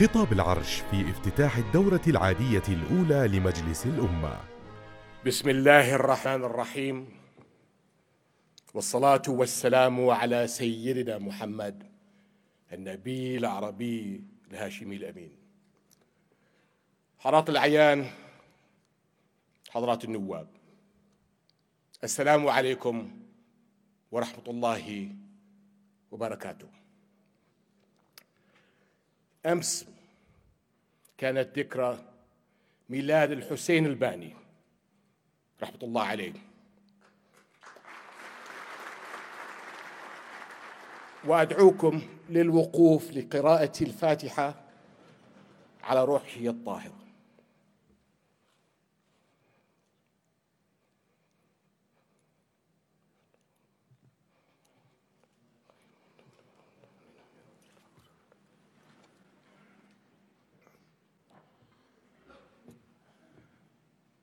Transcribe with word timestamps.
خطاب 0.00 0.32
العرش 0.32 0.80
في 0.80 1.10
افتتاح 1.10 1.56
الدورة 1.56 2.00
العادية 2.06 2.62
الأولى 2.68 3.38
لمجلس 3.38 3.86
الأمة. 3.86 4.40
بسم 5.26 5.48
الله 5.48 5.94
الرحمن 5.94 6.44
الرحيم. 6.44 7.08
والصلاة 8.74 9.22
والسلام 9.28 10.10
على 10.10 10.46
سيدنا 10.46 11.18
محمد 11.18 11.82
النبي 12.72 13.36
العربي 13.36 14.24
الهاشمي 14.50 14.96
الأمين. 14.96 15.32
حضرات 17.18 17.50
الأعيان 17.50 18.10
حضرات 19.70 20.04
النواب 20.04 20.48
السلام 22.04 22.48
عليكم 22.48 23.10
ورحمة 24.10 24.44
الله 24.48 25.08
وبركاته. 26.10 26.79
أمس 29.46 29.86
كانت 31.18 31.58
ذكرى 31.58 31.98
ميلاد 32.88 33.30
الحسين 33.30 33.86
الباني 33.86 34.34
رحمة 35.62 35.78
الله 35.82 36.02
عليه. 36.02 36.32
وأدعوكم 41.24 42.02
للوقوف 42.28 43.10
لقراءة 43.10 43.72
الفاتحة 43.80 44.54
على 45.82 46.04
روحه 46.04 46.40
الطاهرة 46.40 46.99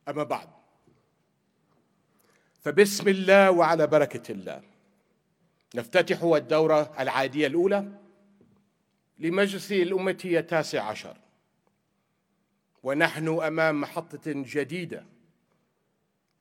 أما 0.08 0.24
بعد. 0.24 0.50
فبسم 2.62 3.08
الله 3.08 3.52
وعلى 3.52 3.88
بركة 3.88 4.32
الله. 4.32 4.62
نفتتح 5.76 6.24
الدورة 6.24 6.96
العادية 7.00 7.48
الأولى 7.48 8.00
لمجلس 9.20 9.72
الأمة 9.72 10.22
التاسع 10.26 10.84
عشر. 10.84 11.18
ونحن 12.84 13.28
أمام 13.28 13.82
محطة 13.82 14.22
جديدة 14.26 15.06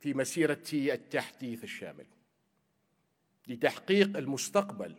في 0.00 0.14
مسيرة 0.14 0.64
التحديث 0.72 1.64
الشامل. 1.64 2.06
لتحقيق 3.48 4.16
المستقبل 4.16 4.94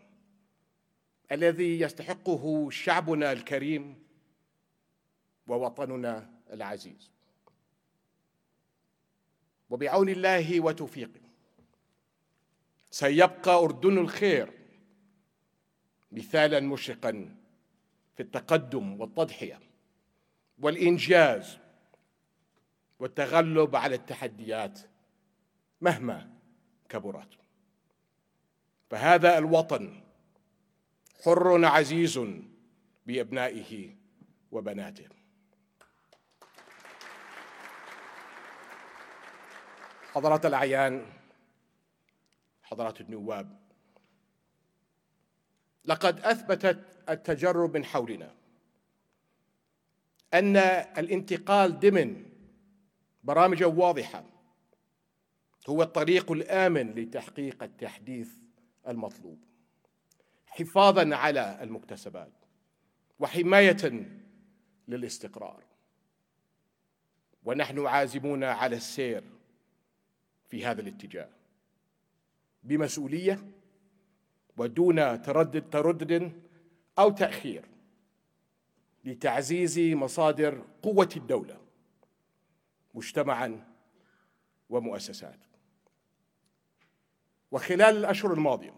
الذي 1.32 1.80
يستحقه 1.80 2.70
شعبنا 2.70 3.32
الكريم 3.32 4.04
ووطننا 5.48 6.30
العزيز. 6.54 7.17
وبعون 9.70 10.10
الله 10.10 10.62
وتوفيقه. 10.62 11.22
سيبقى 12.92 13.56
أردن 13.64 13.98
الخير 13.98 14.54
مثالا 16.12 16.60
مشرقا 16.60 17.36
في 18.16 18.24
التقدم 18.24 19.02
والتضحية 19.02 19.60
والإنجاز 20.60 21.58
والتغلب 23.00 23.76
على 23.76 23.96
التحديات 23.96 24.80
مهما 25.82 26.34
كبرت. 26.90 27.38
فهذا 28.90 29.38
الوطن 29.38 30.04
حر 31.24 31.66
عزيز 31.66 32.20
بأبنائه 33.06 33.96
وبناته. 34.52 35.08
حضرات 40.18 40.46
الأعيان 40.46 41.06
حضرات 42.64 43.02
النواب. 43.02 43.60
لقد 45.86 46.20
أثبتت 46.20 46.80
التجرب 47.10 47.78
من 47.78 47.86
حولنا 47.86 48.32
أن 50.34 50.58
الانتقال 50.98 51.80
ضمن 51.80 52.26
برامج 53.24 53.64
واضحة 53.64 54.24
هو 55.70 55.84
الطريق 55.84 56.32
الآمن 56.32 56.92
لتحقيق 56.92 57.64
التحديث 57.64 58.30
المطلوب 58.88 59.40
حفاظا 60.48 61.16
على 61.16 61.60
المكتسبات 61.62 62.34
وحماية 63.20 64.08
للاستقرار. 64.88 65.64
ونحن 67.44 67.88
عازمون 67.88 68.44
على 68.44 68.76
السير 68.76 69.37
في 70.50 70.66
هذا 70.66 70.82
الاتجاه. 70.82 71.30
بمسؤولية 72.64 73.52
ودون 74.58 75.22
تردد 75.22 75.70
تردد 75.70 76.42
أو 77.00 77.10
تأخير 77.10 77.66
لتعزيز 79.06 79.80
مصادر 79.80 80.66
قوة 80.82 81.10
الدولة 81.18 81.62
مجتمعا 82.94 83.74
ومؤسسات. 84.70 85.40
وخلال 87.52 87.98
الأشهر 87.98 88.34
الماضية 88.34 88.74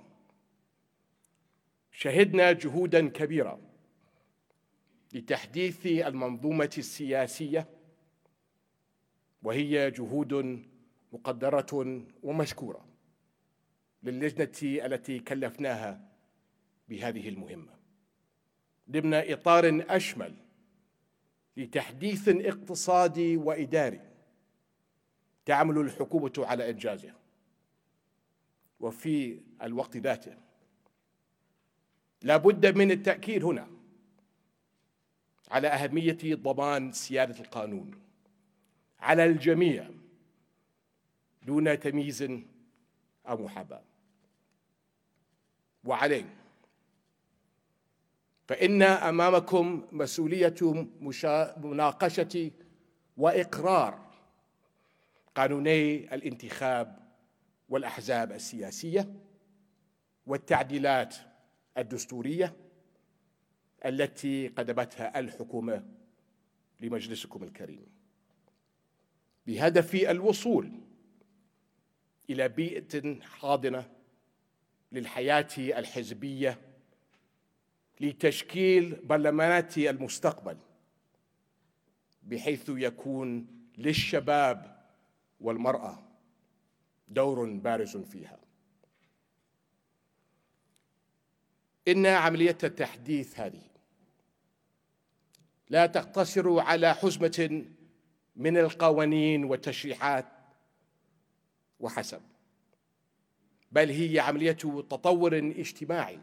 شهدنا 1.91 2.51
جهودا 2.51 3.09
كبيرة 3.09 3.59
لتحديث 5.13 5.85
المنظومة 5.85 6.69
السياسية 6.77 7.67
وهي 9.43 9.91
جهود 9.91 10.63
مقدرة 11.11 12.01
ومشكورة 12.23 12.85
للجنة 14.03 14.85
التي 14.85 15.19
كلفناها 15.19 16.09
بهذه 16.89 17.29
المهمة. 17.29 17.73
ضمن 18.91 19.13
إطار 19.13 19.85
أشمل 19.89 20.35
لتحديث 21.57 22.29
اقتصادي 22.29 23.37
وإداري 23.37 24.01
تعمل 25.45 25.77
الحكومة 25.77 26.33
على 26.37 26.69
إنجازه. 26.69 27.13
وفي 28.79 29.41
الوقت 29.61 29.97
ذاته 29.97 30.37
لا 32.21 32.37
بد 32.37 32.77
من 32.77 32.91
التأكيد 32.91 33.43
هنا 33.43 33.67
على 35.51 35.67
أهمية 35.67 36.17
ضمان 36.23 36.91
سيادة 36.91 37.39
القانون 37.39 37.91
على 38.99 39.25
الجميع 39.25 39.89
دون 41.41 41.79
تمييز 41.79 42.21
أو 43.27 43.37
محاباة. 43.43 43.81
وعليه 45.83 46.35
فإن 48.47 48.81
أمامكم 48.81 49.87
مسؤولية 49.91 50.87
مناقشة 51.57 52.51
وإقرار 53.17 54.09
قانوني 55.35 56.13
الانتخاب 56.15 56.99
والأحزاب 57.69 58.31
السياسية 58.31 59.13
والتعديلات 60.27 61.15
الدستورية 61.77 62.55
التي 63.85 64.47
قدمتها 64.47 65.19
الحكومة 65.19 65.85
لمجلسكم 66.79 67.43
الكريم. 67.43 67.85
بهدف 69.47 69.95
الوصول 69.95 70.71
إلى 72.29 72.47
بيئة 72.47 73.21
حاضنة 73.21 73.89
للحياة 74.91 75.47
الحزبية 75.57 76.59
لتشكيل 77.99 78.95
برلمانات 78.95 79.77
المستقبل 79.77 80.57
بحيث 82.23 82.65
يكون 82.69 83.47
للشباب 83.77 84.85
والمرأة 85.39 86.03
دور 87.07 87.45
بارز 87.45 87.97
فيها. 87.97 88.39
إن 91.87 92.05
عملية 92.05 92.57
التحديث 92.63 93.39
هذه 93.39 93.61
لا 95.69 95.85
تقتصر 95.85 96.59
على 96.59 96.93
حزمة 96.95 97.65
من 98.35 98.57
القوانين 98.57 99.43
والتشريعات 99.43 100.38
وحسب. 101.79 102.21
بل 103.71 103.89
هي 103.89 104.19
عملية 104.19 104.51
تطور 104.89 105.37
اجتماعي 105.37 106.19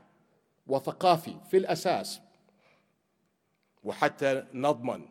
وثقافي 0.67 1.41
في 1.50 1.56
الأساس 1.56 2.20
وحتى 3.85 4.47
نضمن 4.55 5.08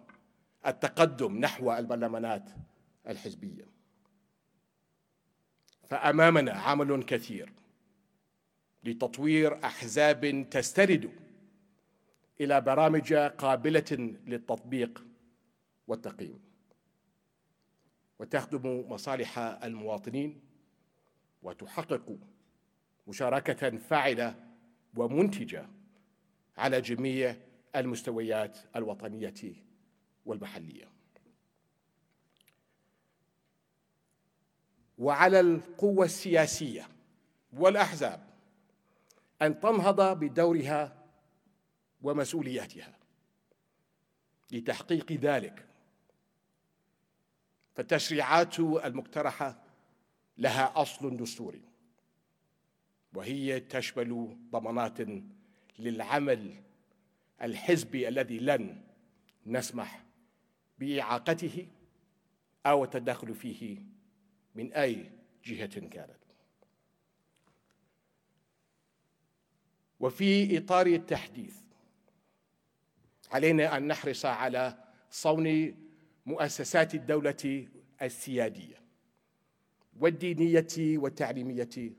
التقدم 0.68 1.38
نحو 1.38 1.74
البرلمانات 1.74 2.50
الحزبية. 3.07 3.65
فأمامنا 5.89 6.51
عمل 6.51 7.03
كثير 7.03 7.53
لتطوير 8.83 9.65
أحزاب 9.65 10.50
تسترد 10.51 11.12
إلى 12.41 12.62
برامج 12.62 13.13
قابلة 13.13 14.18
للتطبيق 14.25 15.06
والتقييم. 15.88 16.44
وتخدم 18.19 18.85
مصالح 18.89 19.39
المواطنين 19.39 20.41
وتحقق 21.44 22.17
مشاركة 23.07 23.77
فاعلة 23.77 24.35
ومنتجة 24.97 25.69
على 26.57 26.81
جميع 26.81 27.35
المستويات 27.75 28.59
الوطنية 28.75 29.56
والمحلية. 30.25 30.91
وعلى 34.97 35.39
القوة 35.39 36.06
السياسية 36.06 36.88
والأحزاب 37.53 38.29
أن 39.41 39.59
تنهض 39.59 40.19
بدورها 40.19 41.06
ومسؤولياتها 42.01 42.97
لتحقيق 44.51 45.12
ذلك 45.12 45.65
فالتشريعات 47.75 48.60
المقترحة 48.60 49.63
لها 50.38 50.81
أصل 50.81 51.18
دستوري 51.18 51.62
وهي 53.13 53.60
تشمل 53.60 54.38
ضمانات 54.51 54.98
للعمل 55.80 56.54
الحزبي 57.42 58.07
الذي 58.07 58.39
لن 58.39 58.81
نسمح 59.45 60.06
بإعاقته 60.80 61.68
أو 62.66 62.83
التدخل 62.83 63.36
فيه 63.36 63.81
من 64.56 64.74
أي 64.74 65.12
جهة 65.45 65.80
كانت. 65.80 66.18
وفي 70.00 70.57
إطار 70.57 70.88
التحديث 70.88 71.56
علينا 73.31 73.77
أن 73.77 73.88
نحرص 73.88 74.25
على 74.25 74.77
صون 75.10 75.75
مؤسسات 76.25 76.95
الدولة 76.95 77.68
السيادية 78.01 78.81
والدينية 80.00 80.98
والتعليمية 80.98 81.94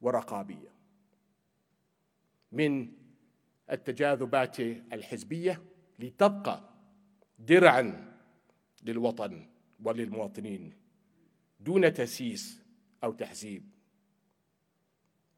والرقابية 0.00 0.72
من 2.52 2.92
التجاذبات 3.70 4.60
الحزبية 4.60 5.62
لتبقى 5.98 6.68
درعا 7.38 8.12
للوطن 8.82 9.48
وللمواطنين 9.84 10.76
دون 11.60 11.92
تسييس 11.94 12.62
أو 13.04 13.12
تحزيب 13.12 13.70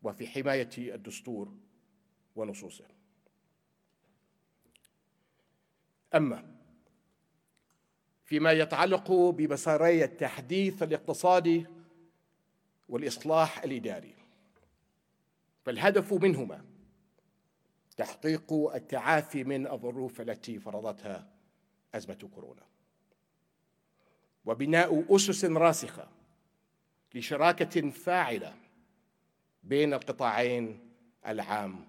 وفي 0.02 0.26
حماية 0.26 0.70
الدستور 0.78 1.54
ونصوصه. 2.36 2.84
أما 6.14 6.53
فيما 8.24 8.52
يتعلق 8.52 9.12
بمساري 9.12 10.04
التحديث 10.04 10.82
الاقتصادي 10.82 11.66
والإصلاح 12.88 13.62
الإداري. 13.62 14.14
فالهدف 15.64 16.12
منهما 16.12 16.64
تحقيق 17.96 18.52
التعافي 18.52 19.44
من 19.44 19.66
الظروف 19.66 20.20
التي 20.20 20.58
فرضتها 20.58 21.26
أزمة 21.94 22.28
كورونا. 22.34 22.62
وبناء 24.44 25.16
أسس 25.16 25.44
راسخة 25.44 26.08
لشراكة 27.14 27.90
فاعلة 27.90 28.54
بين 29.62 29.94
القطاعين 29.94 30.90
العام 31.26 31.86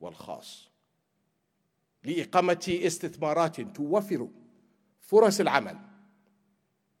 والخاص 0.00 0.70
لإقامة 2.04 2.80
استثمارات 2.86 3.60
توفر 3.60 4.28
فرص 5.02 5.40
العمل 5.40 5.78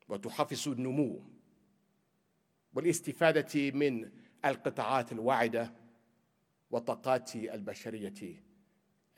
وتحفز 0.08 0.68
النمو 0.68 1.22
والاستفادة 2.74 3.70
من 3.70 4.10
القطاعات 4.44 5.12
الواعدة 5.12 5.72
والطاقات 6.70 7.36
البشرية 7.36 8.42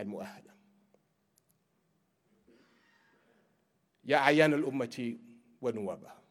المؤهلة. 0.00 0.54
يا 4.04 4.16
أعيان 4.16 4.54
الأمة 4.54 5.19
ونوابها 5.60 6.22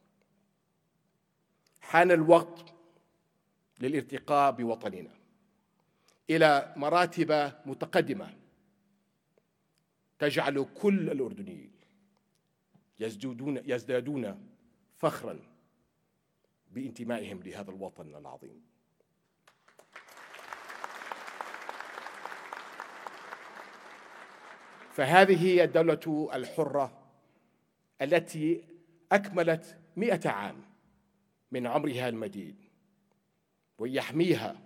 حان 1.82 2.12
الوقت 2.12 2.74
للارتقاء 3.80 4.52
بوطننا 4.52 5.16
إلى 6.30 6.74
مراتب 6.78 7.54
متقدمة 7.66 8.38
تجعل 10.20 10.66
كل 10.82 11.10
الأردنيين 11.10 11.73
يزدادون 13.00 13.58
يزدادون 13.66 14.50
فخرا 14.96 15.40
بانتمائهم 16.72 17.44
لهذا 17.44 17.72
الوطن 17.72 18.16
العظيم. 18.16 18.64
فهذه 24.92 25.46
هي 25.46 25.64
الدولة 25.64 26.30
الحرة 26.34 27.04
التي 28.02 28.64
أكملت 29.12 29.78
مئة 29.96 30.30
عام 30.30 30.62
من 31.52 31.68
عمرها 31.68 32.10
المديد 32.10 32.56
ويحميها 33.78 34.62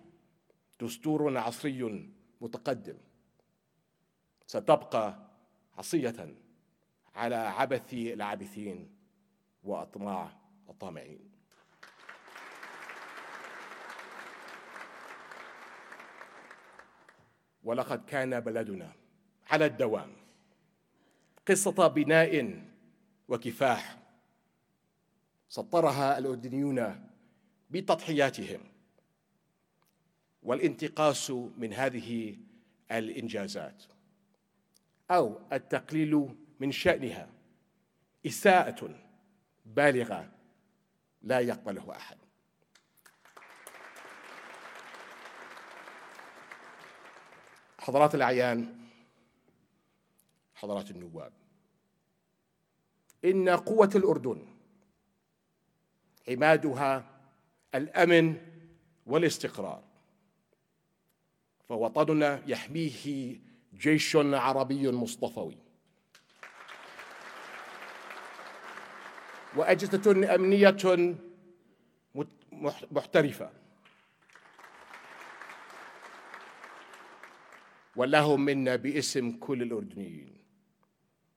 دستور 0.82 1.38
عصري 1.38 2.10
متقدم. 2.42 2.98
ستبقى 4.48 5.20
عصية 5.78 6.36
على 7.18 7.36
عبث 7.36 7.94
العابثين 7.94 8.90
وأطماع 9.64 10.32
الطامعين 10.70 11.32
ولقد 17.64 18.06
كان 18.06 18.40
بلدنا 18.40 18.92
على 19.48 19.66
الدوام 19.66 20.14
قصة 21.48 21.88
بناء 21.88 22.64
وكفاح 23.28 23.98
سطرها 25.50 26.18
الأردنيون 26.18 27.10
بتضحياتهم 27.70 28.60
والانتقاص 30.44 31.32
من 31.32 31.74
هذه 31.74 32.38
الإنجازات 32.92 33.84
أو 35.12 35.40
التقليل 35.54 36.36
من 36.60 36.72
شأنها 36.72 37.30
إساءة 38.26 38.96
بالغة 39.66 40.32
لا 41.22 41.40
يقبله 41.40 41.96
أحد. 41.96 42.18
حضرات 47.80 48.16
الأعيان 48.16 48.88
حضرات 50.56 50.92
النواب 50.92 51.34
إن 53.26 53.50
قوة 53.50 53.90
الأردن 53.96 54.48
عمادها 56.30 57.20
الأمن 57.76 58.38
والاستقرار 59.06 59.84
فوطننا 61.70 62.44
يحميه 62.48 63.36
جيش 63.74 64.16
عربي 64.16 64.92
مصطفوي. 64.92 65.67
وأجهزة 69.58 70.36
أمنية 70.36 71.16
محترفة. 72.92 73.50
ولهم 77.96 78.46
منا 78.46 78.76
باسم 78.76 79.32
كل 79.32 79.62
الأردنيين. 79.62 80.38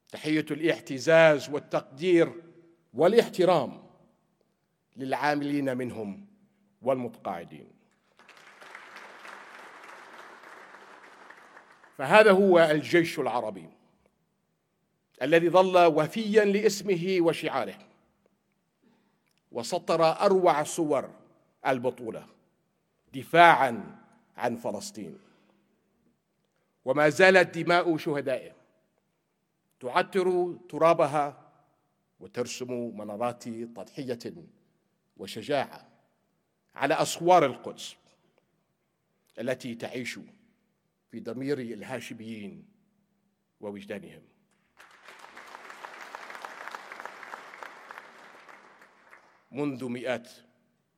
تحية 0.08 0.46
الاعتزاز 0.50 1.50
والتقدير 1.50 2.32
والاحترام 2.94 3.82
للعاملين 4.96 5.76
منهم 5.76 6.26
والمتقاعدين. 6.82 7.72
فهذا 11.98 12.30
هو 12.30 12.58
الجيش 12.58 13.18
العربي 13.18 13.70
الذي 15.22 15.48
ظل 15.50 15.86
وفيا 15.86 16.44
لاسمه 16.44 17.16
وشعاره. 17.20 17.89
وسطر 19.52 20.04
أروع 20.04 20.62
صور 20.62 21.10
البطولة 21.66 22.26
دفاعا 23.14 23.98
عن 24.36 24.56
فلسطين. 24.56 25.18
وما 26.84 27.08
زالت 27.08 27.58
دماء 27.58 27.96
شهدائه 27.96 28.52
تعطر 29.80 30.56
ترابها 30.68 31.52
وترسم 32.20 32.96
منارات 32.96 33.48
تضحية 33.48 34.18
وشجاعة 35.16 35.88
على 36.74 36.94
أسوار 36.94 37.44
القدس 37.44 37.96
التي 39.38 39.74
تعيش 39.74 40.18
في 41.10 41.20
ضمير 41.20 41.58
الهاشميين 41.58 42.64
ووجدانهم. 43.60 44.22
منذ 49.52 49.88
مئات 49.88 50.28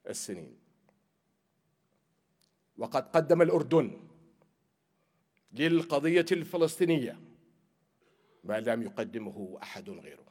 السنين. 0.09 0.57
وقد 2.79 3.09
قدم 3.09 3.43
الأردن 3.43 4.01
للقضية 5.53 6.27
الفلسطينية 6.33 7.21
ما 8.45 8.61
لم 8.61 8.83
يقدمه 8.83 9.59
أحد 9.63 9.91
غيره. 9.91 10.27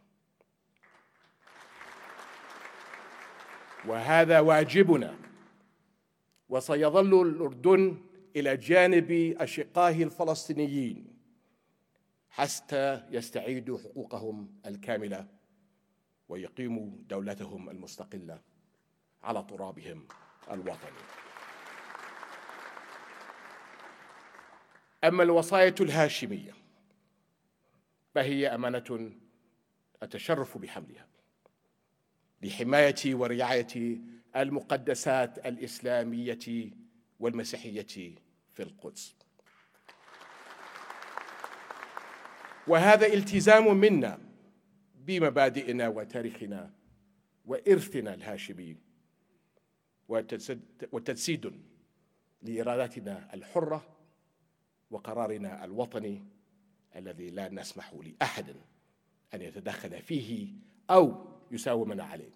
وهذا 3.86 4.40
واجبنا 4.40 5.18
وسيظل 6.50 7.28
الأردن 7.28 7.98
إلى 8.36 8.58
جانب 8.58 9.12
أشقائه 9.40 10.04
الفلسطينيين 10.04 11.18
حتى 12.30 13.08
يستعيدوا 13.10 13.78
حقوقهم 13.80 14.60
الكاملة. 14.66 15.41
ويقيموا 16.32 16.90
دولتهم 17.10 17.70
المستقلة 17.70 18.40
على 19.24 19.46
ترابهم 19.50 20.08
الوطني. 20.52 21.02
أما 25.04 25.24
الوصاية 25.24 25.76
الهاشمية 25.82 26.54
فهي 28.16 28.48
أمانة 28.48 29.12
أتشرف 30.04 30.58
بحملها 30.58 31.08
لحماية 32.42 33.16
ورعاية 33.16 34.02
المقدسات 34.36 35.46
الإسلامية 35.46 36.72
والمسيحية 37.20 38.16
في 38.54 38.64
القدس. 38.64 39.16
وهذا 42.68 43.08
التزام 43.08 43.78
منا 43.78 44.31
بمبادئنا 45.06 45.88
وتاريخنا 45.88 46.74
وإرثنا 47.46 48.14
الهاشمي 48.14 48.78
وتجسيد 50.92 51.62
لإرادتنا 52.42 53.34
الحرة 53.34 53.98
وقرارنا 54.92 55.66
الوطني 55.66 56.24
الذي 56.96 57.30
لا 57.30 57.50
نسمح 57.50 57.94
لأحد 57.94 58.56
أن 59.34 59.42
يتدخل 59.42 60.02
فيه 60.02 60.54
أو 60.90 61.28
يساومنا 61.52 62.04
عليه. 62.04 62.32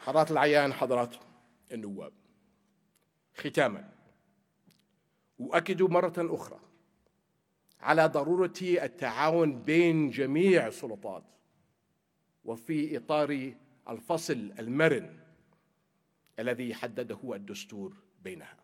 حضرات 0.00 0.30
العيان 0.30 0.72
حضرات 0.72 1.16
النواب 1.72 2.12
ختاما 3.34 3.92
أؤكد 5.40 5.82
مرة 5.82 6.14
أخرى 6.18 6.60
على 7.82 8.06
ضرورة 8.06 8.52
التعاون 8.62 9.62
بين 9.62 10.10
جميع 10.10 10.66
السلطات 10.66 11.24
وفي 12.44 12.96
إطار 12.96 13.54
الفصل 13.88 14.52
المرن 14.58 15.18
الذي 16.38 16.74
حدده 16.74 17.34
الدستور 17.34 17.96
بينها. 18.24 18.56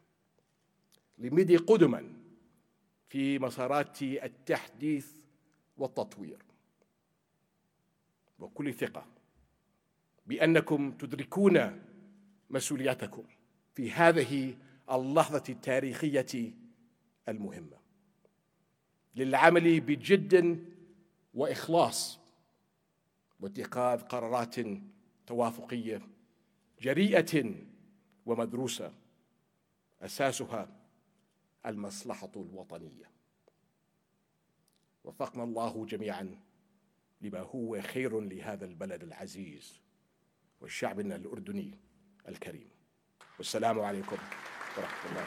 لمضي 1.18 1.56
قدما 1.56 2.12
في 3.08 3.38
مسارات 3.38 4.02
التحديث 4.02 5.12
والتطوير. 5.76 6.38
وكل 8.38 8.74
ثقة 8.74 9.06
بأنكم 10.26 10.92
تدركون 10.92 11.82
مسؤولياتكم 12.50 13.24
في 13.74 13.92
هذه 13.92 14.56
اللحظة 14.90 15.42
التاريخية 15.48 16.52
المهمة. 17.28 17.87
للعمل 19.16 19.80
بجد 19.80 20.64
وإخلاص 21.34 22.18
واتخاذ 23.40 24.00
قرارات 24.00 24.56
توافقية 25.26 26.02
جريئة 26.80 27.54
ومدروسة 28.26 28.92
أساسها 30.02 30.68
المصلحة 31.66 32.32
الوطنية. 32.36 33.10
وفقنا 35.04 35.44
الله 35.44 35.86
جميعا 35.86 36.40
لما 37.20 37.40
هو 37.40 37.80
خير 37.80 38.20
لهذا 38.20 38.64
البلد 38.64 39.02
العزيز 39.02 39.80
وشعبنا 40.60 41.16
الأردني 41.16 41.74
الكريم. 42.28 42.68
والسلام 43.38 43.80
عليكم 43.80 44.16
ورحمة 44.76 45.10
الله 45.10 45.24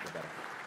وبركاته. 0.00 0.57